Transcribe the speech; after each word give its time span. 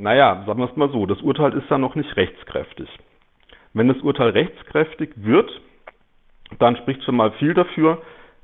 Naja, 0.00 0.44
sagen 0.46 0.60
wir 0.60 0.70
es 0.70 0.76
mal 0.76 0.90
so, 0.90 1.06
das 1.06 1.20
Urteil 1.22 1.52
ist 1.54 1.68
ja 1.68 1.78
noch 1.78 1.96
nicht 1.96 2.16
rechtskräftig. 2.16 2.88
Wenn 3.74 3.88
das 3.88 3.98
Urteil 3.98 4.30
rechtskräftig 4.30 5.10
wird, 5.16 5.50
dann 6.58 6.76
spricht 6.76 7.02
schon 7.02 7.16
mal 7.16 7.32
viel 7.32 7.52
dafür, 7.52 8.00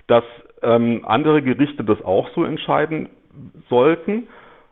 dass 0.08 0.24
ähm, 0.62 1.02
andere 1.06 1.42
Gerichte 1.42 1.84
das 1.84 2.02
auch 2.02 2.28
so 2.34 2.44
entscheiden 2.44 3.08
sollten. 3.70 4.26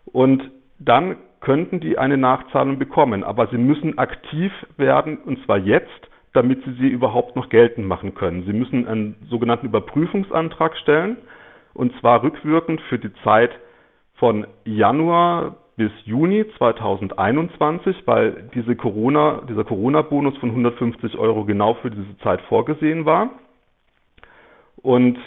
Und 0.06 0.50
dann 0.78 1.16
könnten 1.40 1.80
die 1.80 1.98
eine 1.98 2.16
Nachzahlung 2.16 2.78
bekommen. 2.78 3.22
Aber 3.22 3.46
sie 3.48 3.58
müssen 3.58 3.98
aktiv 3.98 4.52
werden, 4.76 5.18
und 5.18 5.44
zwar 5.44 5.58
jetzt, 5.58 6.08
damit 6.32 6.64
sie 6.64 6.72
sie 6.74 6.88
überhaupt 6.88 7.36
noch 7.36 7.48
geltend 7.48 7.86
machen 7.86 8.14
können. 8.14 8.44
Sie 8.44 8.52
müssen 8.52 8.88
einen 8.88 9.16
sogenannten 9.28 9.66
Überprüfungsantrag 9.66 10.76
stellen, 10.78 11.18
und 11.74 11.92
zwar 12.00 12.22
rückwirkend 12.22 12.80
für 12.82 12.98
die 12.98 13.12
Zeit 13.22 13.52
von 14.14 14.46
Januar 14.64 15.56
bis 15.82 15.90
Juni 16.04 16.44
2021, 16.58 18.06
weil 18.06 18.48
diese 18.54 18.76
Corona, 18.76 19.42
dieser 19.48 19.64
Corona-Bonus 19.64 20.38
von 20.38 20.50
150 20.50 21.18
Euro 21.18 21.44
genau 21.44 21.74
für 21.74 21.90
diese 21.90 22.16
Zeit 22.18 22.40
vorgesehen 22.42 23.04
war. 23.04 23.30
Und 24.76 25.18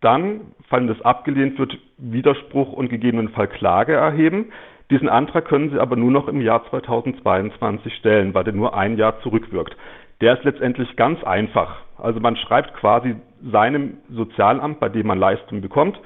dann, 0.00 0.52
falls 0.70 0.86
das 0.86 1.02
abgelehnt 1.02 1.58
wird, 1.58 1.76
Widerspruch 1.98 2.72
und 2.72 2.88
gegebenenfalls 2.88 3.52
Klage 3.52 3.92
erheben. 3.92 4.46
Diesen 4.90 5.10
Antrag 5.10 5.44
können 5.44 5.68
Sie 5.70 5.78
aber 5.78 5.96
nur 5.96 6.10
noch 6.10 6.26
im 6.26 6.40
Jahr 6.40 6.64
2022 6.70 7.94
stellen, 7.96 8.32
weil 8.32 8.44
der 8.44 8.54
nur 8.54 8.74
ein 8.74 8.96
Jahr 8.96 9.20
zurückwirkt. 9.20 9.76
Der 10.22 10.38
ist 10.38 10.44
letztendlich 10.44 10.96
ganz 10.96 11.22
einfach. 11.22 11.82
Also 11.98 12.18
man 12.20 12.36
schreibt 12.36 12.72
quasi 12.76 13.16
seinem 13.42 13.98
Sozialamt, 14.08 14.80
bei 14.80 14.88
dem 14.88 15.06
man 15.06 15.18
Leistungen 15.18 15.60
bekommt, 15.60 16.00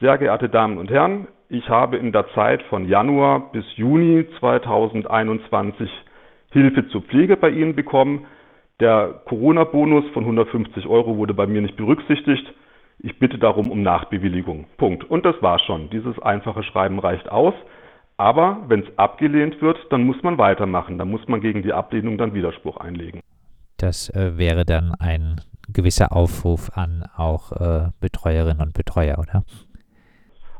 sehr 0.00 0.18
geehrte 0.18 0.48
Damen 0.48 0.78
und 0.78 0.90
Herren, 0.90 1.28
ich 1.48 1.68
habe 1.68 1.96
in 1.96 2.12
der 2.12 2.26
Zeit 2.34 2.62
von 2.64 2.88
Januar 2.88 3.52
bis 3.52 3.64
Juni 3.76 4.26
2021 4.40 5.88
Hilfe 6.50 6.88
zur 6.88 7.02
Pflege 7.02 7.36
bei 7.36 7.50
Ihnen 7.50 7.74
bekommen. 7.74 8.26
Der 8.80 9.22
Corona-Bonus 9.26 10.04
von 10.12 10.24
150 10.24 10.86
Euro 10.86 11.16
wurde 11.16 11.34
bei 11.34 11.46
mir 11.46 11.62
nicht 11.62 11.76
berücksichtigt. 11.76 12.52
Ich 12.98 13.18
bitte 13.18 13.38
darum 13.38 13.70
um 13.70 13.82
Nachbewilligung. 13.82 14.66
Punkt. 14.76 15.04
Und 15.04 15.24
das 15.24 15.40
war 15.40 15.58
schon. 15.60 15.88
Dieses 15.90 16.18
einfache 16.18 16.62
Schreiben 16.62 16.98
reicht 16.98 17.28
aus. 17.30 17.54
Aber 18.16 18.64
wenn 18.68 18.80
es 18.80 18.98
abgelehnt 18.98 19.60
wird, 19.60 19.78
dann 19.90 20.04
muss 20.04 20.22
man 20.22 20.38
weitermachen. 20.38 20.98
Dann 20.98 21.10
muss 21.10 21.26
man 21.28 21.40
gegen 21.40 21.62
die 21.62 21.72
Ablehnung 21.72 22.18
dann 22.18 22.34
Widerspruch 22.34 22.78
einlegen. 22.78 23.20
Das 23.76 24.08
äh, 24.10 24.36
wäre 24.36 24.64
dann 24.64 24.94
ein 24.98 25.40
gewisser 25.68 26.12
Aufruf 26.12 26.70
an 26.74 27.04
auch 27.16 27.52
äh, 27.52 27.90
Betreuerinnen 28.00 28.62
und 28.62 28.72
Betreuer, 28.72 29.18
oder? 29.18 29.44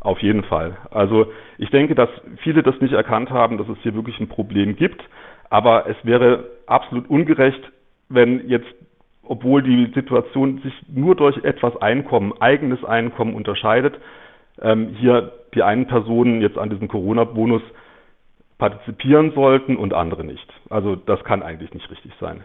Auf 0.07 0.21
jeden 0.23 0.45
Fall. 0.45 0.77
Also 0.93 1.33
ich 1.59 1.69
denke, 1.71 1.97
dass 1.97 2.09
viele 2.45 2.63
das 2.63 2.81
nicht 2.81 2.93
erkannt 2.93 3.31
haben, 3.31 3.59
dass 3.59 3.69
es 3.69 3.77
hier 3.83 3.93
wirklich 3.97 4.21
ein 4.21 4.29
Problem 4.29 4.77
gibt. 4.77 5.03
Aber 5.51 5.89
es 5.89 5.97
wäre 6.05 6.45
absolut 6.69 7.11
ungerecht, 7.11 7.61
wenn 8.09 8.49
jetzt, 8.49 8.73
obwohl 9.25 9.65
die 9.65 9.91
Situation 9.97 10.61
sich 10.63 10.73
nur 10.87 11.17
durch 11.17 11.39
etwas 11.39 11.77
Einkommen, 11.79 12.33
eigenes 12.39 12.85
Einkommen 12.85 13.35
unterscheidet, 13.35 13.99
ähm, 14.63 14.95
hier 14.97 15.33
die 15.57 15.65
einen 15.65 15.89
Personen 15.89 16.41
jetzt 16.41 16.57
an 16.57 16.71
diesem 16.71 16.87
Corona-Bonus 16.87 17.63
partizipieren 18.59 19.33
sollten 19.33 19.75
und 19.75 19.93
andere 19.93 20.23
nicht. 20.23 20.47
Also 20.71 20.95
das 20.95 21.25
kann 21.25 21.43
eigentlich 21.43 21.75
nicht 21.75 21.91
richtig 21.91 22.13
sein. 22.21 22.45